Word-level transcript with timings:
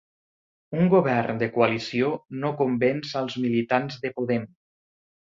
Un 0.79 0.89
govern 0.93 1.41
de 1.43 1.51
coalició 1.59 2.11
no 2.45 2.53
convenç 2.65 3.15
als 3.23 3.39
militants 3.47 4.05
de 4.07 4.17
Podem 4.21 4.53